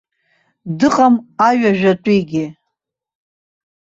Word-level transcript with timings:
Дыҟам 0.79 1.15
аҩажәатәигьы. 1.47 2.45